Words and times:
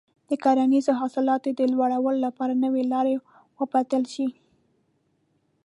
د 0.29 0.31
کرنیزو 0.43 0.91
حاصلاتو 1.01 1.49
د 1.59 1.61
لوړوالي 1.73 2.19
لپاره 2.27 2.53
نوې 2.63 2.83
لارې 2.93 3.15
وپلټل 3.59 4.03
شي. 4.13 4.27